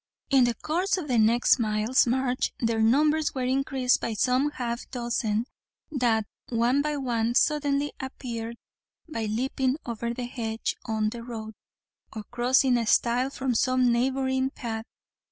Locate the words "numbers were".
2.81-3.43